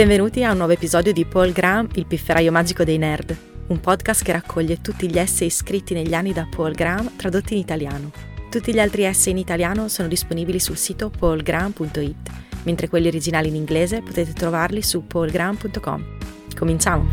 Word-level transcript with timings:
Benvenuti 0.00 0.42
a 0.44 0.52
un 0.52 0.56
nuovo 0.56 0.72
episodio 0.72 1.12
di 1.12 1.26
Paul 1.26 1.52
Graham, 1.52 1.86
il 1.96 2.06
pifferaio 2.06 2.50
magico 2.50 2.84
dei 2.84 2.96
nerd, 2.96 3.36
un 3.66 3.80
podcast 3.80 4.24
che 4.24 4.32
raccoglie 4.32 4.80
tutti 4.80 5.06
gli 5.10 5.18
essay 5.18 5.50
scritti 5.50 5.92
negli 5.92 6.14
anni 6.14 6.32
da 6.32 6.48
Paul 6.50 6.72
Graham 6.72 7.16
tradotti 7.16 7.52
in 7.52 7.58
italiano. 7.58 8.10
Tutti 8.48 8.72
gli 8.72 8.78
altri 8.78 9.02
essay 9.02 9.32
in 9.32 9.36
italiano 9.36 9.88
sono 9.88 10.08
disponibili 10.08 10.58
sul 10.58 10.78
sito 10.78 11.10
paulgraham.it, 11.10 12.30
mentre 12.62 12.88
quelli 12.88 13.08
originali 13.08 13.48
in 13.48 13.56
inglese 13.56 14.00
potete 14.00 14.32
trovarli 14.32 14.80
su 14.80 15.06
paulgraham.com. 15.06 16.16
Cominciamo! 16.56 17.10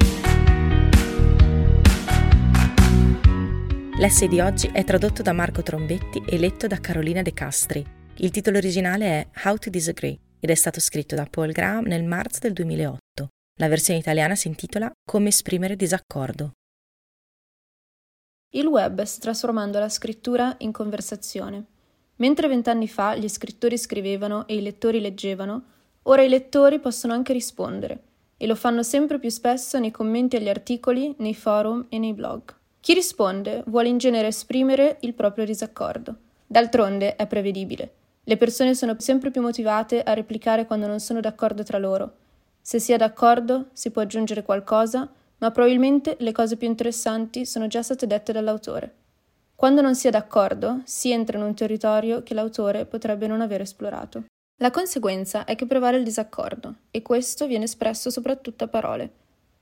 L'essay 3.99 4.29
di 4.29 4.39
oggi 4.39 4.69
è 4.71 4.85
tradotto 4.85 5.21
da 5.21 5.33
Marco 5.33 5.61
Trombetti 5.61 6.23
e 6.25 6.37
letto 6.37 6.67
da 6.67 6.79
Carolina 6.79 7.21
De 7.21 7.33
Castri. 7.33 7.85
Il 8.19 8.31
titolo 8.31 8.55
originale 8.55 9.05
è 9.07 9.27
How 9.43 9.57
to 9.57 9.69
Disagree 9.69 10.19
ed 10.39 10.49
è 10.49 10.55
stato 10.55 10.79
scritto 10.79 11.15
da 11.15 11.25
Paul 11.25 11.51
Graham 11.51 11.85
nel 11.85 12.03
marzo 12.03 12.39
del 12.41 12.53
2008. 12.53 13.27
La 13.59 13.67
versione 13.67 13.99
italiana 13.99 14.35
si 14.35 14.47
intitola 14.47 14.91
Come 15.03 15.29
esprimere 15.29 15.75
disaccordo. 15.75 16.51
Il 18.51 18.67
web 18.67 19.01
sta 19.03 19.21
trasformando 19.21 19.79
la 19.79 19.89
scrittura 19.89 20.55
in 20.59 20.71
conversazione. 20.71 21.65
Mentre 22.17 22.47
vent'anni 22.47 22.87
fa 22.87 23.15
gli 23.15 23.27
scrittori 23.27 23.77
scrivevano 23.77 24.47
e 24.47 24.55
i 24.55 24.61
lettori 24.61 24.99
leggevano, 24.99 25.63
ora 26.03 26.21
i 26.21 26.29
lettori 26.29 26.79
possono 26.79 27.13
anche 27.13 27.33
rispondere 27.33 28.03
e 28.37 28.45
lo 28.45 28.55
fanno 28.55 28.83
sempre 28.83 29.19
più 29.19 29.29
spesso 29.29 29.79
nei 29.79 29.91
commenti 29.91 30.35
agli 30.35 30.49
articoli, 30.49 31.13
nei 31.17 31.33
forum 31.33 31.87
e 31.89 31.97
nei 31.97 32.13
blog. 32.13 32.55
Chi 32.79 32.93
risponde 32.93 33.63
vuole 33.67 33.89
in 33.89 33.97
genere 33.97 34.27
esprimere 34.27 34.97
il 35.01 35.13
proprio 35.13 35.43
disaccordo. 35.43 36.15
D'altronde 36.45 37.15
è 37.15 37.27
prevedibile. 37.27 37.91
Le 38.29 38.35
persone 38.35 38.75
sono 38.75 38.93
sempre 38.99 39.31
più 39.31 39.39
motivate 39.41 40.03
a 40.03 40.13
replicare 40.13 40.65
quando 40.65 40.85
non 40.85 40.99
sono 40.99 41.21
d'accordo 41.21 41.63
tra 41.63 41.77
loro. 41.77 42.11
Se 42.61 42.77
si 42.77 42.91
è 42.91 42.97
d'accordo, 42.97 43.67
si 43.71 43.89
può 43.89 44.01
aggiungere 44.01 44.43
qualcosa, 44.43 45.09
ma 45.37 45.51
probabilmente 45.51 46.17
le 46.19 46.33
cose 46.33 46.57
più 46.57 46.67
interessanti 46.67 47.45
sono 47.45 47.67
già 47.67 47.81
state 47.81 48.05
dette 48.05 48.33
dall'autore. 48.33 48.93
Quando 49.55 49.79
non 49.79 49.95
si 49.95 50.07
è 50.07 50.11
d'accordo, 50.11 50.81
si 50.83 51.09
entra 51.09 51.37
in 51.37 51.45
un 51.45 51.53
territorio 51.53 52.21
che 52.21 52.33
l'autore 52.33 52.85
potrebbe 52.85 53.27
non 53.27 53.39
aver 53.39 53.61
esplorato. 53.61 54.25
La 54.57 54.71
conseguenza 54.71 55.45
è 55.45 55.55
che 55.55 55.65
prevale 55.65 55.95
il 55.95 56.03
disaccordo, 56.03 56.75
e 56.91 57.01
questo 57.01 57.47
viene 57.47 57.63
espresso 57.63 58.09
soprattutto 58.09 58.65
a 58.65 58.67
parole. 58.67 59.09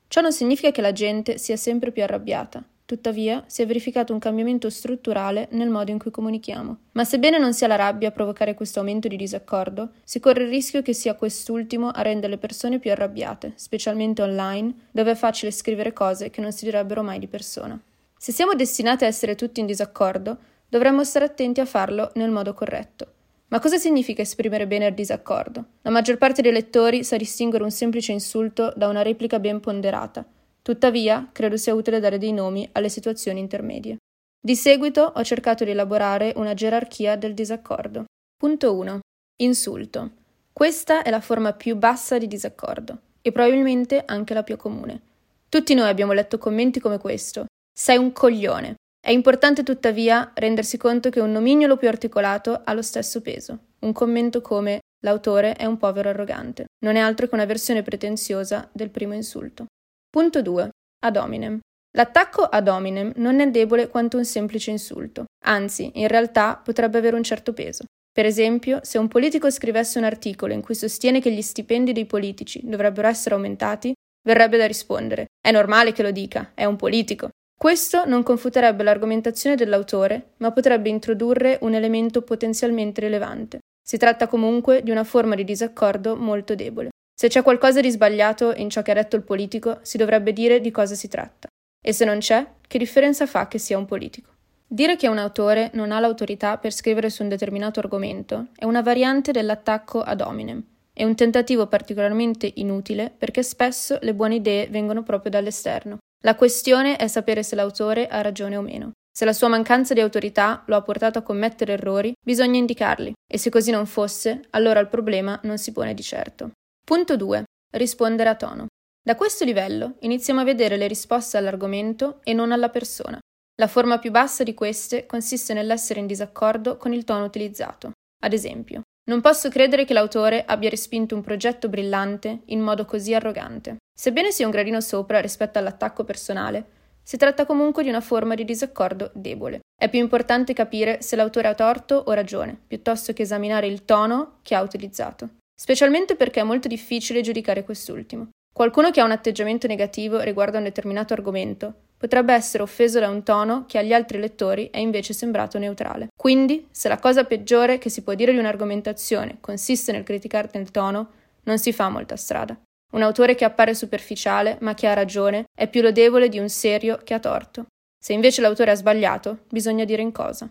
Ciò 0.07 0.22
non 0.22 0.33
significa 0.33 0.72
che 0.72 0.81
la 0.81 0.91
gente 0.91 1.38
sia 1.38 1.55
sempre 1.55 1.91
più 1.91 2.02
arrabbiata, 2.02 2.63
Tuttavia, 2.86 3.44
si 3.47 3.64
è 3.64 3.66
verificato 3.66 4.14
un 4.14 4.19
cambiamento 4.19 4.69
strutturale 4.69 5.47
nel 5.52 5.72
modo 5.72 5.89
in 5.89 5.97
cui 5.97 6.11
comunichiamo. 6.11 6.78
Ma 6.91 7.03
sebbene 7.03 7.39
non 7.39 7.52
sia 7.52 7.66
la 7.66 7.75
rabbia 7.75 8.09
a 8.09 8.11
provocare 8.11 8.53
questo 8.53 8.78
aumento 8.78 9.08
di 9.08 9.17
disaccordo, 9.17 9.94
si 10.03 10.19
corre 10.19 10.44
il 10.44 10.50
rischio 10.50 10.83
che 10.83 10.94
sia 10.94 11.16
quest'ultimo 11.16 11.89
a 11.89 12.03
rendere 12.03 12.33
le 12.33 12.38
persone 12.38 12.78
più 12.78 12.91
arrabbiate, 12.91 13.53
specialmente 13.56 14.22
online, 14.22 14.89
dove 14.91 15.11
è 15.11 15.16
facile 15.16 15.50
scrivere 15.50 15.94
cose 15.94 16.30
che 16.30 16.41
non 16.41 16.52
si 16.52 16.66
direbbero 16.66 17.02
mai 17.02 17.17
di 17.17 17.25
persona. 17.25 17.80
Se 18.19 18.31
siamo 18.31 18.53
destinati 18.53 19.03
a 19.03 19.08
essere 19.08 19.33
tutti 19.33 19.59
in 19.59 19.66
disaccordo, 19.66 20.38
dovremmo 20.69 21.03
stare 21.03 21.25
attenti 21.25 21.61
a 21.61 21.66
farlo 21.66 22.11
nel 22.16 22.30
modo 22.30 22.53
corretto. 22.53 23.08
Ma 23.47 23.59
cosa 23.59 23.78
significa 23.78 24.22
esprimere 24.22 24.67
bene 24.67 24.88
il 24.88 24.94
disaccordo? 24.94 25.66
La 25.81 25.89
maggior 25.89 26.17
parte 26.17 26.44
dei 26.44 26.52
lettori 26.52 27.03
sa 27.03 27.17
distinguere 27.17 27.63
un 27.63 27.72
semplice 27.72 28.11
insulto 28.11 28.73
da 28.75 28.88
una 28.88 29.02
replica 29.02 29.39
ben 29.39 29.59
ponderata, 29.59 30.23
Tuttavia, 30.66 31.30
credo 31.31 31.58
sia 31.58 31.75
utile 31.75 31.99
dare 31.99 32.17
dei 32.17 32.31
nomi 32.31 32.67
alle 32.71 32.89
situazioni 32.89 33.39
intermedie. 33.39 33.97
Di 34.41 34.55
seguito 34.55 35.11
ho 35.16 35.23
cercato 35.23 35.63
di 35.63 35.69
elaborare 35.69 36.33
una 36.38 36.55
gerarchia 36.55 37.16
del 37.16 37.35
disaccordo. 37.35 38.05
Punto 38.35 38.73
1. 38.73 38.99
Insulto. 39.44 40.11
Questa 40.52 41.03
è 41.03 41.11
la 41.11 41.22
forma 41.22 41.53
più 41.53 41.75
bassa 41.75 42.17
di 42.17 42.25
disaccordo 42.25 42.97
e 43.22 43.31
probabilmente 43.31 44.02
anche 44.07 44.33
la 44.33 44.41
più 44.41 44.57
comune. 44.57 45.02
Tutti 45.49 45.75
noi 45.75 45.88
abbiamo 45.88 46.13
letto 46.13 46.39
commenti 46.39 46.79
come 46.79 46.97
questo. 46.97 47.45
Sei 47.72 47.97
un 47.97 48.11
coglione. 48.11 48.73
È 49.00 49.11
importante 49.11 49.62
tuttavia 49.62 50.31
rendersi 50.34 50.78
conto 50.78 51.12
che 51.12 51.19
un 51.19 51.31
nomignolo 51.31 51.78
più 51.78 51.88
articolato 51.88 52.62
ha 52.63 52.73
lo 52.73 52.81
stesso 52.81 53.22
peso. 53.22 53.59
Un 53.81 53.94
commento 53.94 54.41
come 54.41 54.79
l'autore 55.03 55.53
è 55.53 55.66
un 55.66 55.78
povero 55.78 56.09
arrogante 56.09 56.66
non 56.85 56.95
è 56.95 57.00
altro 57.00 57.28
che 57.28 57.34
una 57.34 57.45
versione 57.45 57.81
pretenziosa 57.81 58.69
del 58.72 58.91
primo 58.91 59.16
insulto. 59.16 59.66
Punto 60.15 60.41
2. 60.41 60.69
Ad 61.03 61.17
hominem. 61.17 61.59
L'attacco 61.97 62.43
ad 62.43 62.69
hominem 62.69 63.11
non 63.17 63.41
è 63.41 63.51
debole 63.51 63.89
quanto 63.89 64.15
un 64.15 64.23
semplice 64.23 64.71
insulto, 64.71 65.25
anzi, 65.43 65.91
in 65.95 66.07
realtà 66.07 66.55
potrebbe 66.55 66.99
avere 66.99 67.17
un 67.17 67.23
certo 67.23 67.51
peso. 67.51 67.83
Per 68.13 68.25
esempio, 68.25 68.79
se 68.81 68.97
un 68.97 69.09
politico 69.09 69.51
scrivesse 69.51 69.97
un 69.97 70.05
articolo 70.05 70.53
in 70.53 70.61
cui 70.61 70.73
sostiene 70.73 71.19
che 71.19 71.33
gli 71.33 71.41
stipendi 71.41 71.91
dei 71.91 72.05
politici 72.05 72.61
dovrebbero 72.63 73.09
essere 73.09 73.35
aumentati, 73.35 73.93
verrebbe 74.25 74.55
da 74.55 74.65
rispondere: 74.65 75.25
È 75.37 75.51
normale 75.51 75.91
che 75.91 76.01
lo 76.01 76.11
dica, 76.11 76.53
è 76.55 76.63
un 76.63 76.77
politico. 76.77 77.27
Questo 77.53 78.05
non 78.05 78.23
confuterebbe 78.23 78.83
l'argomentazione 78.83 79.57
dell'autore, 79.57 80.35
ma 80.37 80.53
potrebbe 80.53 80.87
introdurre 80.87 81.57
un 81.63 81.73
elemento 81.73 82.21
potenzialmente 82.21 83.01
rilevante. 83.01 83.59
Si 83.85 83.97
tratta 83.97 84.29
comunque 84.29 84.81
di 84.81 84.91
una 84.91 85.03
forma 85.03 85.35
di 85.35 85.43
disaccordo 85.43 86.15
molto 86.15 86.55
debole. 86.55 86.91
Se 87.17 87.29
c'è 87.29 87.43
qualcosa 87.43 87.79
di 87.79 87.89
sbagliato 87.89 88.53
in 88.53 88.69
ciò 88.69 88.81
che 88.81 88.91
ha 88.91 88.95
detto 88.95 89.15
il 89.15 89.23
politico, 89.23 89.79
si 89.83 89.97
dovrebbe 89.97 90.33
dire 90.33 90.59
di 90.59 90.69
cosa 90.69 90.95
si 90.95 91.07
tratta. 91.07 91.47
E 91.81 91.93
se 91.93 92.03
non 92.03 92.17
c'è, 92.17 92.45
che 92.67 92.77
differenza 92.77 93.25
fa 93.25 93.47
che 93.47 93.57
sia 93.57 93.77
un 93.77 93.85
politico? 93.85 94.33
Dire 94.67 94.97
che 94.97 95.07
un 95.07 95.17
autore 95.17 95.69
non 95.73 95.93
ha 95.93 95.99
l'autorità 96.01 96.57
per 96.57 96.73
scrivere 96.73 97.09
su 97.09 97.23
un 97.23 97.29
determinato 97.29 97.79
argomento 97.79 98.47
è 98.53 98.65
una 98.65 98.81
variante 98.81 99.31
dell'attacco 99.31 100.01
ad 100.01 100.19
hominem. 100.19 100.61
È 100.91 101.05
un 101.05 101.15
tentativo 101.15 101.67
particolarmente 101.67 102.51
inutile 102.55 103.13
perché 103.17 103.43
spesso 103.43 103.97
le 104.01 104.13
buone 104.13 104.35
idee 104.35 104.67
vengono 104.67 105.03
proprio 105.03 105.31
dall'esterno. 105.31 105.99
La 106.21 106.35
questione 106.35 106.97
è 106.97 107.07
sapere 107.07 107.43
se 107.43 107.55
l'autore 107.55 108.07
ha 108.07 108.19
ragione 108.21 108.57
o 108.57 108.61
meno. 108.61 108.91
Se 109.15 109.23
la 109.23 109.31
sua 109.31 109.47
mancanza 109.47 109.93
di 109.93 110.01
autorità 110.01 110.63
lo 110.65 110.75
ha 110.75 110.81
portato 110.81 111.19
a 111.19 111.21
commettere 111.21 111.73
errori, 111.73 112.11
bisogna 112.21 112.57
indicarli, 112.57 113.13
e 113.25 113.37
se 113.37 113.49
così 113.49 113.71
non 113.71 113.85
fosse, 113.85 114.41
allora 114.49 114.81
il 114.81 114.89
problema 114.89 115.39
non 115.43 115.57
si 115.57 115.71
pone 115.71 115.93
di 115.93 116.03
certo. 116.03 116.51
Punto 116.85 117.18
2. 117.18 117.46
Rispondere 117.78 118.29
a 118.29 118.35
tono. 118.35 118.68
Da 119.01 119.16
questo 119.16 119.44
livello 119.44 119.96
iniziamo 120.01 120.41
a 120.41 120.44
vedere 120.44 120.78
le 120.78 120.85
risposte 120.85 121.35
all'argomento 121.35 122.19
e 122.23 122.34
non 122.34 122.51
alla 122.51 122.69
persona. 122.69 123.18
La 123.59 123.66
forma 123.66 123.97
più 123.97 124.12
bassa 124.12 124.44
di 124.44 124.53
queste 124.53 125.07
consiste 125.07 125.56
nell'essere 125.56 126.00
in 126.00 126.06
disaccordo 126.06 126.78
con 126.78 126.94
il 126.94 127.03
tono 127.03 127.25
utilizzato. 127.25 127.94
Ad 128.24 128.34
esempio, 128.34 128.81
non 129.09 129.19
posso 129.19 129.50
credere 129.50 129.84
che 129.84 129.94
l'autore 129.94 130.45
abbia 130.45 130.69
respinto 130.69 131.16
un 131.16 131.24
progetto 131.24 131.69
brillante 131.69 132.41
in 132.45 132.59
modo 132.59 132.85
così 132.85 133.16
arrogante. 133.16 133.78
Sebbene 133.91 134.29
sia 134.29 134.45
un 134.45 134.51
gradino 134.51 134.79
sopra 134.79 135.19
rispetto 135.19 135.57
all'attacco 135.57 136.03
personale, 136.03 136.68
si 137.01 137.18
tratta 137.18 137.47
comunque 137.47 137.81
di 137.81 137.90
una 137.90 138.01
forma 138.01 138.35
di 138.35 138.45
disaccordo 138.45 139.09
debole. 139.16 139.62
È 139.75 139.90
più 139.90 139.97
importante 139.97 140.53
capire 140.53 141.01
se 141.01 141.16
l'autore 141.16 141.47
ha 141.47 141.56
torto 141.56 141.95
o 141.95 142.12
ragione, 142.12 142.56
piuttosto 142.68 143.12
che 143.12 143.24
esaminare 143.24 143.66
il 143.66 143.85
tono 143.85 144.38
che 144.44 144.53
ha 144.53 144.62
utilizzato 144.62 145.29
specialmente 145.55 146.16
perché 146.16 146.41
è 146.41 146.43
molto 146.43 146.67
difficile 146.67 147.21
giudicare 147.21 147.63
quest'ultimo. 147.63 148.29
Qualcuno 148.53 148.91
che 148.91 149.01
ha 149.01 149.05
un 149.05 149.11
atteggiamento 149.11 149.67
negativo 149.67 150.21
riguardo 150.21 150.55
a 150.55 150.59
un 150.59 150.66
determinato 150.66 151.13
argomento 151.13 151.73
potrebbe 151.97 152.33
essere 152.33 152.63
offeso 152.63 152.99
da 152.99 153.09
un 153.09 153.23
tono 153.23 153.65
che 153.65 153.77
agli 153.77 153.94
altri 153.94 154.19
lettori 154.19 154.69
è 154.71 154.77
invece 154.77 155.13
sembrato 155.13 155.57
neutrale. 155.57 156.07
Quindi, 156.15 156.67
se 156.71 156.88
la 156.88 156.99
cosa 156.99 157.23
peggiore 157.23 157.77
che 157.77 157.89
si 157.89 158.01
può 158.03 158.13
dire 158.13 158.31
di 158.31 158.38
un'argomentazione 158.38 159.38
consiste 159.41 159.91
nel 159.91 160.03
criticarne 160.03 160.59
il 160.59 160.71
tono, 160.71 161.11
non 161.44 161.57
si 161.57 161.73
fa 161.73 161.89
molta 161.89 162.15
strada. 162.15 162.57
Un 162.94 163.01
autore 163.01 163.35
che 163.35 163.44
appare 163.44 163.73
superficiale, 163.73 164.57
ma 164.61 164.73
che 164.73 164.88
ha 164.88 164.94
ragione, 164.94 165.45
è 165.53 165.67
più 165.67 165.81
lodevole 165.81 166.29
di 166.29 166.39
un 166.39 166.47
serio 166.47 166.99
che 167.03 167.13
ha 167.13 167.19
torto. 167.19 167.65
Se 168.01 168.13
invece 168.13 168.41
l'autore 168.41 168.71
ha 168.71 168.75
sbagliato, 168.75 169.39
bisogna 169.49 169.83
dire 169.83 170.01
in 170.01 170.11
cosa. 170.11 170.49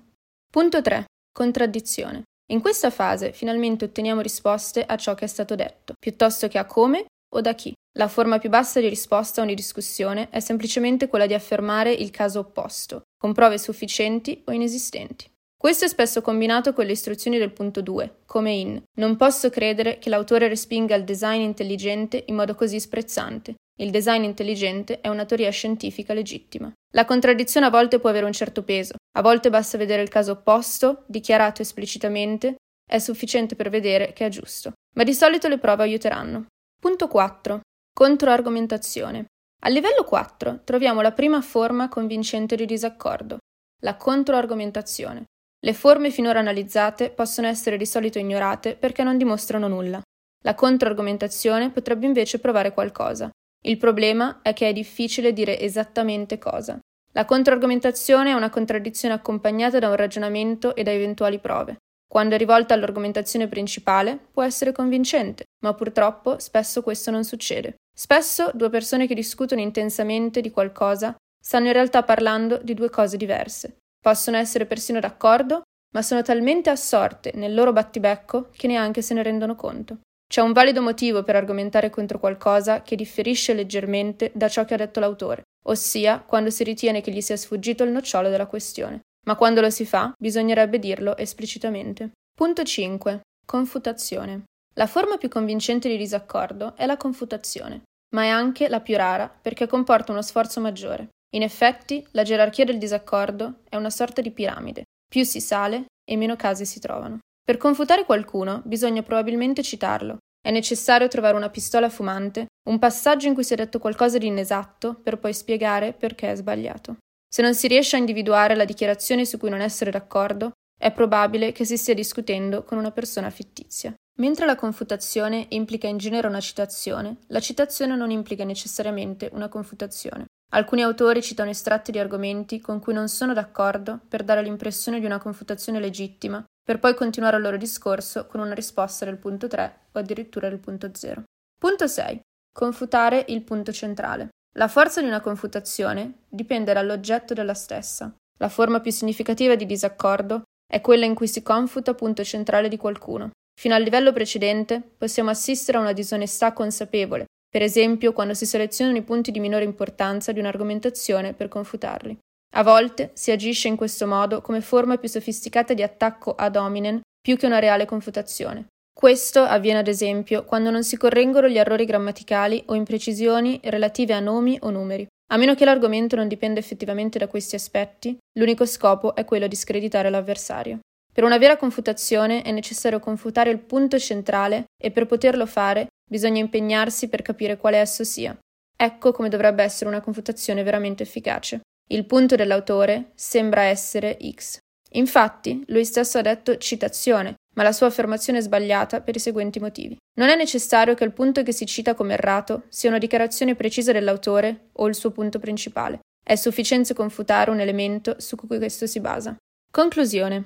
Punto 0.50 0.82
3. 0.82 1.04
Contraddizione. 1.32 2.24
In 2.48 2.60
questa 2.60 2.90
fase 2.90 3.32
finalmente 3.32 3.86
otteniamo 3.86 4.20
risposte 4.20 4.84
a 4.84 4.96
ciò 4.96 5.14
che 5.14 5.24
è 5.24 5.28
stato 5.28 5.54
detto, 5.54 5.94
piuttosto 5.98 6.46
che 6.46 6.58
a 6.58 6.66
come 6.66 7.06
o 7.34 7.40
da 7.40 7.54
chi. 7.54 7.72
La 7.96 8.08
forma 8.08 8.38
più 8.38 8.50
bassa 8.50 8.80
di 8.80 8.88
risposta 8.88 9.40
a 9.40 9.44
una 9.44 9.54
discussione 9.54 10.28
è 10.28 10.40
semplicemente 10.40 11.08
quella 11.08 11.26
di 11.26 11.32
affermare 11.32 11.92
il 11.92 12.10
caso 12.10 12.40
opposto, 12.40 13.02
con 13.16 13.32
prove 13.32 13.56
sufficienti 13.56 14.42
o 14.44 14.52
inesistenti. 14.52 15.26
Questo 15.56 15.86
è 15.86 15.88
spesso 15.88 16.20
combinato 16.20 16.74
con 16.74 16.84
le 16.84 16.92
istruzioni 16.92 17.38
del 17.38 17.52
punto 17.52 17.80
2, 17.80 18.16
come 18.26 18.52
in 18.52 18.82
Non 18.98 19.16
posso 19.16 19.48
credere 19.48 19.98
che 19.98 20.10
l'autore 20.10 20.48
respinga 20.48 20.94
il 20.94 21.04
design 21.04 21.40
intelligente 21.40 22.24
in 22.26 22.34
modo 22.34 22.54
così 22.54 22.78
sprezzante. 22.78 23.54
Il 23.78 23.90
design 23.90 24.24
intelligente 24.24 25.00
è 25.00 25.08
una 25.08 25.24
teoria 25.24 25.50
scientifica 25.50 26.12
legittima. 26.12 26.70
La 26.92 27.06
contraddizione 27.06 27.66
a 27.66 27.70
volte 27.70 27.98
può 27.98 28.10
avere 28.10 28.26
un 28.26 28.32
certo 28.32 28.62
peso, 28.62 28.96
a 29.16 29.22
volte 29.22 29.48
basta 29.50 29.78
vedere 29.78 30.02
il 30.02 30.08
caso 30.08 30.32
opposto, 30.32 31.04
dichiarato 31.06 31.62
esplicitamente, 31.62 32.56
è 32.86 32.98
sufficiente 32.98 33.54
per 33.54 33.70
vedere 33.70 34.12
che 34.12 34.26
è 34.26 34.28
giusto. 34.28 34.72
Ma 34.96 35.04
di 35.04 35.14
solito 35.14 35.48
le 35.48 35.58
prove 35.58 35.84
aiuteranno. 35.84 36.46
Punto 36.80 37.08
4. 37.08 37.60
Controargomentazione. 37.92 39.26
Al 39.62 39.72
livello 39.72 40.04
4 40.04 40.62
troviamo 40.64 41.00
la 41.00 41.12
prima 41.12 41.40
forma 41.40 41.88
convincente 41.88 42.56
di 42.56 42.66
disaccordo, 42.66 43.38
la 43.82 43.96
controargomentazione. 43.96 45.24
Le 45.64 45.72
forme 45.72 46.10
finora 46.10 46.40
analizzate 46.40 47.10
possono 47.10 47.46
essere 47.46 47.78
di 47.78 47.86
solito 47.86 48.18
ignorate 48.18 48.76
perché 48.76 49.02
non 49.02 49.16
dimostrano 49.16 49.68
nulla. 49.68 50.02
La 50.42 50.54
controargomentazione 50.54 51.70
potrebbe 51.70 52.04
invece 52.04 52.38
provare 52.38 52.74
qualcosa. 52.74 53.30
Il 53.64 53.78
problema 53.78 54.40
è 54.42 54.52
che 54.52 54.68
è 54.68 54.72
difficile 54.74 55.32
dire 55.32 55.58
esattamente 55.58 56.36
cosa. 56.36 56.78
La 57.16 57.24
controargomentazione 57.24 58.30
è 58.30 58.34
una 58.34 58.50
contraddizione 58.50 59.14
accompagnata 59.14 59.78
da 59.78 59.88
un 59.88 59.94
ragionamento 59.94 60.74
e 60.74 60.82
da 60.82 60.90
eventuali 60.90 61.38
prove. 61.38 61.76
Quando 62.08 62.34
è 62.34 62.38
rivolta 62.38 62.74
all'argomentazione 62.74 63.46
principale 63.46 64.18
può 64.32 64.42
essere 64.42 64.72
convincente, 64.72 65.44
ma 65.64 65.74
purtroppo 65.74 66.40
spesso 66.40 66.82
questo 66.82 67.12
non 67.12 67.22
succede. 67.22 67.76
Spesso 67.96 68.50
due 68.52 68.68
persone 68.68 69.06
che 69.06 69.14
discutono 69.14 69.60
intensamente 69.60 70.40
di 70.40 70.50
qualcosa 70.50 71.14
stanno 71.40 71.66
in 71.66 71.72
realtà 71.72 72.02
parlando 72.02 72.58
di 72.58 72.74
due 72.74 72.90
cose 72.90 73.16
diverse. 73.16 73.76
Possono 74.00 74.36
essere 74.36 74.66
persino 74.66 74.98
d'accordo, 74.98 75.62
ma 75.94 76.02
sono 76.02 76.22
talmente 76.22 76.68
assorte 76.68 77.30
nel 77.36 77.54
loro 77.54 77.72
battibecco 77.72 78.50
che 78.56 78.66
neanche 78.66 79.02
se 79.02 79.14
ne 79.14 79.22
rendono 79.22 79.54
conto. 79.54 79.98
C'è 80.26 80.40
un 80.40 80.52
valido 80.52 80.82
motivo 80.82 81.22
per 81.22 81.36
argomentare 81.36 81.90
contro 81.90 82.18
qualcosa 82.18 82.82
che 82.82 82.96
differisce 82.96 83.54
leggermente 83.54 84.32
da 84.34 84.48
ciò 84.48 84.64
che 84.64 84.74
ha 84.74 84.78
detto 84.78 85.00
l'autore, 85.00 85.42
ossia 85.66 86.20
quando 86.20 86.50
si 86.50 86.64
ritiene 86.64 87.00
che 87.00 87.10
gli 87.10 87.20
sia 87.20 87.36
sfuggito 87.36 87.84
il 87.84 87.90
nocciolo 87.90 88.28
della 88.28 88.46
questione. 88.46 89.00
Ma 89.26 89.36
quando 89.36 89.60
lo 89.60 89.70
si 89.70 89.86
fa, 89.86 90.12
bisognerebbe 90.18 90.78
dirlo 90.78 91.16
esplicitamente. 91.16 92.10
Punto 92.34 92.62
5. 92.62 93.20
Confutazione. 93.46 94.44
La 94.74 94.86
forma 94.86 95.18
più 95.18 95.28
convincente 95.28 95.88
di 95.88 95.96
disaccordo 95.96 96.74
è 96.76 96.84
la 96.84 96.96
confutazione, 96.96 97.84
ma 98.14 98.24
è 98.24 98.28
anche 98.28 98.68
la 98.68 98.80
più 98.80 98.96
rara 98.96 99.28
perché 99.28 99.66
comporta 99.66 100.12
uno 100.12 100.22
sforzo 100.22 100.60
maggiore. 100.60 101.08
In 101.34 101.42
effetti, 101.42 102.04
la 102.10 102.22
gerarchia 102.22 102.64
del 102.64 102.78
disaccordo 102.78 103.60
è 103.68 103.76
una 103.76 103.90
sorta 103.90 104.20
di 104.20 104.30
piramide. 104.30 104.82
Più 105.08 105.24
si 105.24 105.40
sale 105.40 105.84
e 106.04 106.16
meno 106.16 106.36
casi 106.36 106.66
si 106.66 106.80
trovano. 106.80 107.18
Per 107.46 107.58
confutare 107.58 108.06
qualcuno 108.06 108.62
bisogna 108.64 109.02
probabilmente 109.02 109.62
citarlo. 109.62 110.16
È 110.40 110.50
necessario 110.50 111.08
trovare 111.08 111.36
una 111.36 111.50
pistola 111.50 111.90
fumante, 111.90 112.46
un 112.70 112.78
passaggio 112.78 113.28
in 113.28 113.34
cui 113.34 113.44
si 113.44 113.52
è 113.52 113.56
detto 113.56 113.78
qualcosa 113.78 114.16
di 114.16 114.28
inesatto 114.28 114.94
per 114.94 115.18
poi 115.18 115.34
spiegare 115.34 115.92
perché 115.92 116.32
è 116.32 116.36
sbagliato. 116.36 116.96
Se 117.28 117.42
non 117.42 117.54
si 117.54 117.68
riesce 117.68 117.96
a 117.96 117.98
individuare 117.98 118.54
la 118.54 118.64
dichiarazione 118.64 119.26
su 119.26 119.36
cui 119.36 119.50
non 119.50 119.60
essere 119.60 119.90
d'accordo, 119.90 120.52
è 120.78 120.90
probabile 120.90 121.52
che 121.52 121.66
si 121.66 121.76
stia 121.76 121.92
discutendo 121.92 122.64
con 122.64 122.78
una 122.78 122.92
persona 122.92 123.28
fittizia. 123.28 123.94
Mentre 124.20 124.46
la 124.46 124.56
confutazione 124.56 125.46
implica 125.50 125.86
in 125.86 125.98
genere 125.98 126.28
una 126.28 126.40
citazione, 126.40 127.18
la 127.26 127.40
citazione 127.40 127.94
non 127.94 128.10
implica 128.10 128.44
necessariamente 128.44 129.28
una 129.32 129.48
confutazione. 129.48 130.24
Alcuni 130.52 130.82
autori 130.82 131.20
citano 131.20 131.50
estratti 131.50 131.90
di 131.90 131.98
argomenti 131.98 132.60
con 132.60 132.80
cui 132.80 132.94
non 132.94 133.08
sono 133.08 133.34
d'accordo 133.34 134.00
per 134.08 134.22
dare 134.22 134.42
l'impressione 134.42 135.00
di 135.00 135.06
una 135.06 135.18
confutazione 135.18 135.80
legittima, 135.80 136.42
per 136.64 136.78
poi 136.78 136.94
continuare 136.94 137.36
il 137.36 137.42
loro 137.42 137.58
discorso 137.58 138.26
con 138.26 138.40
una 138.40 138.54
risposta 138.54 139.04
del 139.04 139.18
punto 139.18 139.46
3 139.46 139.78
o 139.92 139.98
addirittura 139.98 140.48
del 140.48 140.58
punto 140.58 140.90
0. 140.92 141.22
Punto 141.60 141.86
6. 141.86 142.20
Confutare 142.50 143.24
il 143.28 143.42
punto 143.42 143.70
centrale. 143.70 144.28
La 144.56 144.68
forza 144.68 145.00
di 145.00 145.06
una 145.06 145.20
confutazione 145.20 146.20
dipende 146.28 146.72
dall'oggetto 146.72 147.34
della 147.34 147.54
stessa. 147.54 148.14
La 148.38 148.48
forma 148.48 148.80
più 148.80 148.90
significativa 148.92 149.56
di 149.56 149.66
disaccordo 149.66 150.44
è 150.66 150.80
quella 150.80 151.04
in 151.04 151.14
cui 151.14 151.28
si 151.28 151.42
confuta 151.42 151.94
punto 151.94 152.24
centrale 152.24 152.68
di 152.68 152.76
qualcuno. 152.76 153.30
Fino 153.60 153.74
al 153.74 153.82
livello 153.82 154.12
precedente 154.12 154.80
possiamo 154.80 155.30
assistere 155.30 155.78
a 155.78 155.80
una 155.82 155.92
disonestà 155.92 156.52
consapevole, 156.52 157.26
per 157.48 157.62
esempio 157.62 158.12
quando 158.12 158.34
si 158.34 158.46
selezionano 158.46 158.96
i 158.96 159.02
punti 159.02 159.30
di 159.30 159.38
minore 159.38 159.64
importanza 159.64 160.32
di 160.32 160.40
un'argomentazione 160.40 161.34
per 161.34 161.48
confutarli. 161.48 162.18
A 162.56 162.62
volte 162.62 163.10
si 163.14 163.32
agisce 163.32 163.66
in 163.66 163.74
questo 163.74 164.06
modo 164.06 164.40
come 164.40 164.60
forma 164.60 164.96
più 164.96 165.08
sofisticata 165.08 165.74
di 165.74 165.82
attacco 165.82 166.36
ad 166.36 166.54
hominem 166.54 167.00
più 167.20 167.36
che 167.36 167.46
una 167.46 167.58
reale 167.58 167.84
confutazione. 167.84 168.66
Questo 168.92 169.40
avviene 169.42 169.80
ad 169.80 169.88
esempio 169.88 170.44
quando 170.44 170.70
non 170.70 170.84
si 170.84 170.96
correggono 170.96 171.48
gli 171.48 171.58
errori 171.58 171.84
grammaticali 171.84 172.62
o 172.66 172.74
imprecisioni 172.74 173.58
relative 173.64 174.14
a 174.14 174.20
nomi 174.20 174.56
o 174.60 174.70
numeri. 174.70 175.04
A 175.32 175.36
meno 175.36 175.56
che 175.56 175.64
l'argomento 175.64 176.14
non 176.14 176.28
dipenda 176.28 176.60
effettivamente 176.60 177.18
da 177.18 177.26
questi 177.26 177.56
aspetti, 177.56 178.16
l'unico 178.38 178.66
scopo 178.66 179.16
è 179.16 179.24
quello 179.24 179.48
di 179.48 179.56
screditare 179.56 180.08
l'avversario. 180.08 180.78
Per 181.12 181.24
una 181.24 181.38
vera 181.38 181.56
confutazione 181.56 182.42
è 182.42 182.52
necessario 182.52 183.00
confutare 183.00 183.50
il 183.50 183.58
punto 183.58 183.98
centrale 183.98 184.66
e 184.80 184.92
per 184.92 185.06
poterlo 185.06 185.46
fare 185.46 185.88
bisogna 186.08 186.40
impegnarsi 186.40 187.08
per 187.08 187.22
capire 187.22 187.56
quale 187.56 187.78
esso 187.78 188.04
sia. 188.04 188.36
Ecco 188.76 189.10
come 189.10 189.28
dovrebbe 189.28 189.64
essere 189.64 189.90
una 189.90 190.00
confutazione 190.00 190.62
veramente 190.62 191.02
efficace. 191.02 191.60
Il 191.90 192.06
punto 192.06 192.34
dell'autore 192.34 193.12
sembra 193.14 193.62
essere 193.62 194.16
X. 194.32 194.58
Infatti, 194.92 195.62
lui 195.66 195.84
stesso 195.84 196.18
ha 196.18 196.22
detto 196.22 196.56
citazione, 196.56 197.34
ma 197.56 197.62
la 197.62 197.72
sua 197.72 197.88
affermazione 197.88 198.38
è 198.38 198.42
sbagliata 198.42 199.00
per 199.00 199.16
i 199.16 199.20
seguenti 199.20 199.60
motivi. 199.60 199.96
Non 200.18 200.28
è 200.28 200.36
necessario 200.36 200.94
che 200.94 201.04
il 201.04 201.12
punto 201.12 201.42
che 201.42 201.52
si 201.52 201.66
cita 201.66 201.94
come 201.94 202.14
errato 202.14 202.64
sia 202.68 202.88
una 202.88 202.98
dichiarazione 202.98 203.54
precisa 203.54 203.92
dell'autore 203.92 204.68
o 204.72 204.86
il 204.86 204.94
suo 204.94 205.10
punto 205.10 205.38
principale. 205.38 206.00
È 206.24 206.36
sufficiente 206.36 206.94
confutare 206.94 207.50
un 207.50 207.60
elemento 207.60 208.16
su 208.18 208.36
cui 208.36 208.56
questo 208.58 208.86
si 208.86 209.00
basa. 209.00 209.36
Conclusione. 209.70 210.44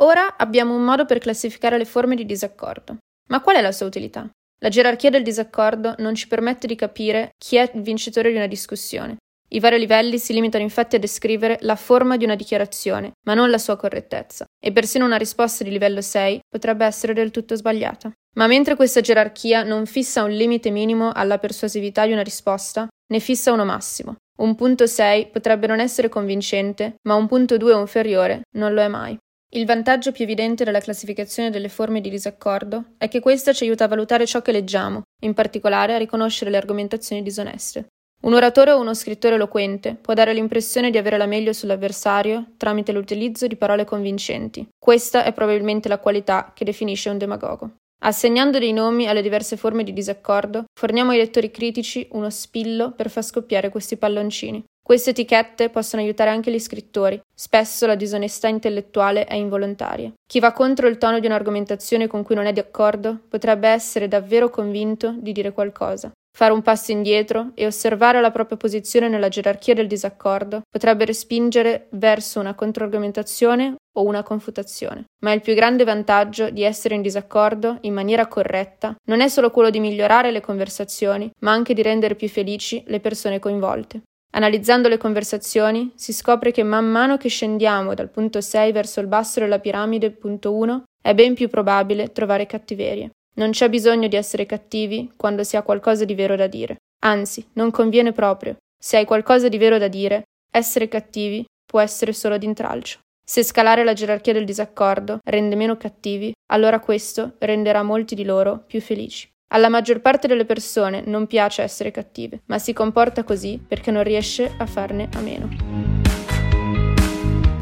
Ora 0.00 0.36
abbiamo 0.36 0.74
un 0.74 0.82
modo 0.82 1.04
per 1.04 1.18
classificare 1.18 1.76
le 1.76 1.84
forme 1.84 2.16
di 2.16 2.24
disaccordo. 2.24 2.96
Ma 3.28 3.40
qual 3.42 3.56
è 3.56 3.60
la 3.60 3.72
sua 3.72 3.86
utilità? 3.86 4.28
La 4.62 4.68
gerarchia 4.68 5.10
del 5.10 5.22
disaccordo 5.22 5.94
non 5.98 6.14
ci 6.14 6.26
permette 6.26 6.66
di 6.66 6.74
capire 6.74 7.30
chi 7.38 7.56
è 7.56 7.70
il 7.74 7.82
vincitore 7.82 8.30
di 8.30 8.36
una 8.36 8.46
discussione. 8.46 9.16
I 9.52 9.58
vari 9.58 9.80
livelli 9.80 10.18
si 10.20 10.32
limitano 10.32 10.62
infatti 10.62 10.94
a 10.94 11.00
descrivere 11.00 11.58
la 11.62 11.74
forma 11.74 12.16
di 12.16 12.24
una 12.24 12.36
dichiarazione, 12.36 13.12
ma 13.26 13.34
non 13.34 13.50
la 13.50 13.58
sua 13.58 13.76
correttezza, 13.76 14.44
e 14.62 14.70
persino 14.70 15.04
una 15.04 15.16
risposta 15.16 15.64
di 15.64 15.70
livello 15.70 16.00
6 16.00 16.38
potrebbe 16.48 16.84
essere 16.84 17.14
del 17.14 17.32
tutto 17.32 17.56
sbagliata. 17.56 18.12
Ma 18.36 18.46
mentre 18.46 18.76
questa 18.76 19.00
gerarchia 19.00 19.64
non 19.64 19.86
fissa 19.86 20.22
un 20.22 20.30
limite 20.30 20.70
minimo 20.70 21.10
alla 21.10 21.38
persuasività 21.38 22.06
di 22.06 22.12
una 22.12 22.22
risposta, 22.22 22.86
ne 23.08 23.18
fissa 23.18 23.50
uno 23.50 23.64
massimo. 23.64 24.14
Un 24.38 24.54
punto 24.54 24.86
6 24.86 25.30
potrebbe 25.32 25.66
non 25.66 25.80
essere 25.80 26.08
convincente, 26.08 26.94
ma 27.08 27.16
un 27.16 27.26
punto 27.26 27.56
2 27.56 27.72
o 27.72 27.80
inferiore 27.80 28.42
non 28.54 28.72
lo 28.72 28.82
è 28.82 28.88
mai. 28.88 29.18
Il 29.52 29.66
vantaggio 29.66 30.12
più 30.12 30.22
evidente 30.22 30.62
della 30.62 30.78
classificazione 30.78 31.50
delle 31.50 31.68
forme 31.68 32.00
di 32.00 32.08
disaccordo 32.08 32.94
è 32.98 33.08
che 33.08 33.18
questa 33.18 33.52
ci 33.52 33.64
aiuta 33.64 33.82
a 33.82 33.88
valutare 33.88 34.26
ciò 34.26 34.42
che 34.42 34.52
leggiamo, 34.52 35.02
in 35.22 35.34
particolare 35.34 35.94
a 35.94 35.98
riconoscere 35.98 36.52
le 36.52 36.56
argomentazioni 36.56 37.20
disoneste. 37.20 37.88
Un 38.22 38.34
oratore 38.34 38.70
o 38.72 38.78
uno 38.78 38.92
scrittore 38.92 39.36
eloquente 39.36 39.96
può 39.98 40.12
dare 40.12 40.34
l'impressione 40.34 40.90
di 40.90 40.98
avere 40.98 41.16
la 41.16 41.24
meglio 41.24 41.54
sull'avversario 41.54 42.52
tramite 42.58 42.92
l'utilizzo 42.92 43.46
di 43.46 43.56
parole 43.56 43.86
convincenti. 43.86 44.68
Questa 44.78 45.24
è 45.24 45.32
probabilmente 45.32 45.88
la 45.88 45.98
qualità 45.98 46.52
che 46.54 46.66
definisce 46.66 47.08
un 47.08 47.16
demagogo. 47.16 47.70
Assegnando 48.02 48.58
dei 48.58 48.74
nomi 48.74 49.08
alle 49.08 49.22
diverse 49.22 49.56
forme 49.56 49.84
di 49.84 49.94
disaccordo, 49.94 50.64
forniamo 50.78 51.12
ai 51.12 51.16
lettori 51.16 51.50
critici 51.50 52.06
uno 52.12 52.28
spillo 52.28 52.92
per 52.92 53.08
far 53.08 53.24
scoppiare 53.24 53.70
questi 53.70 53.96
palloncini. 53.96 54.62
Queste 54.82 55.10
etichette 55.10 55.70
possono 55.70 56.02
aiutare 56.02 56.30
anche 56.30 56.50
gli 56.50 56.58
scrittori. 56.58 57.18
Spesso 57.34 57.86
la 57.86 57.94
disonestà 57.94 58.48
intellettuale 58.48 59.24
è 59.24 59.34
involontaria. 59.34 60.12
Chi 60.26 60.40
va 60.40 60.52
contro 60.52 60.88
il 60.88 60.98
tono 60.98 61.20
di 61.20 61.26
un'argomentazione 61.26 62.06
con 62.06 62.22
cui 62.22 62.34
non 62.34 62.46
è 62.46 62.52
d'accordo 62.52 63.18
potrebbe 63.28 63.68
essere 63.68 64.08
davvero 64.08 64.50
convinto 64.50 65.14
di 65.16 65.32
dire 65.32 65.52
qualcosa. 65.52 66.10
Fare 66.32 66.52
un 66.52 66.62
passo 66.62 66.92
indietro 66.92 67.50
e 67.54 67.66
osservare 67.66 68.20
la 68.20 68.30
propria 68.30 68.56
posizione 68.56 69.08
nella 69.08 69.28
gerarchia 69.28 69.74
del 69.74 69.86
disaccordo 69.86 70.62
potrebbe 70.70 71.04
respingere 71.04 71.88
verso 71.90 72.40
una 72.40 72.54
controargomentazione 72.54 73.74
o 73.96 74.04
una 74.04 74.22
confutazione. 74.22 75.04
Ma 75.22 75.32
il 75.32 75.40
più 75.40 75.54
grande 75.54 75.84
vantaggio 75.84 76.50
di 76.50 76.62
essere 76.62 76.94
in 76.94 77.02
disaccordo 77.02 77.78
in 77.82 77.92
maniera 77.92 78.26
corretta 78.28 78.94
non 79.08 79.20
è 79.20 79.28
solo 79.28 79.50
quello 79.50 79.70
di 79.70 79.80
migliorare 79.80 80.30
le 80.30 80.40
conversazioni, 80.40 81.30
ma 81.40 81.52
anche 81.52 81.74
di 81.74 81.82
rendere 81.82 82.14
più 82.14 82.28
felici 82.28 82.82
le 82.86 83.00
persone 83.00 83.38
coinvolte. 83.38 84.02
Analizzando 84.32 84.88
le 84.88 84.96
conversazioni, 84.96 85.90
si 85.96 86.12
scopre 86.12 86.52
che 86.52 86.62
man 86.62 86.86
mano 86.86 87.16
che 87.16 87.28
scendiamo 87.28 87.94
dal 87.94 88.10
punto 88.10 88.40
6 88.40 88.70
verso 88.70 89.00
il 89.00 89.08
basso 89.08 89.40
della 89.40 89.58
piramide, 89.58 90.12
punto 90.12 90.54
1, 90.54 90.84
è 91.02 91.14
ben 91.14 91.34
più 91.34 91.48
probabile 91.48 92.12
trovare 92.12 92.46
cattiverie. 92.46 93.10
Non 93.34 93.50
c'è 93.50 93.68
bisogno 93.68 94.08
di 94.08 94.16
essere 94.16 94.46
cattivi 94.46 95.12
quando 95.16 95.44
si 95.44 95.56
ha 95.56 95.62
qualcosa 95.62 96.04
di 96.04 96.14
vero 96.14 96.36
da 96.36 96.46
dire. 96.46 96.76
Anzi, 97.04 97.46
non 97.54 97.70
conviene 97.70 98.12
proprio. 98.12 98.56
Se 98.78 98.96
hai 98.96 99.04
qualcosa 99.04 99.48
di 99.48 99.58
vero 99.58 99.78
da 99.78 99.88
dire, 99.88 100.24
essere 100.50 100.88
cattivi 100.88 101.44
può 101.64 101.80
essere 101.80 102.12
solo 102.12 102.36
d'intralcio. 102.36 102.98
Se 103.24 103.44
scalare 103.44 103.84
la 103.84 103.92
gerarchia 103.92 104.32
del 104.32 104.44
disaccordo 104.44 105.20
rende 105.24 105.54
meno 105.54 105.76
cattivi, 105.76 106.32
allora 106.50 106.80
questo 106.80 107.34
renderà 107.38 107.82
molti 107.84 108.16
di 108.16 108.24
loro 108.24 108.64
più 108.66 108.80
felici. 108.80 109.28
Alla 109.52 109.68
maggior 109.68 110.00
parte 110.00 110.26
delle 110.26 110.44
persone 110.44 111.02
non 111.06 111.26
piace 111.26 111.62
essere 111.62 111.90
cattive, 111.90 112.42
ma 112.46 112.58
si 112.58 112.72
comporta 112.72 113.22
così 113.22 113.62
perché 113.64 113.90
non 113.90 114.02
riesce 114.02 114.52
a 114.58 114.66
farne 114.66 115.08
a 115.14 115.20
meno. 115.20 115.99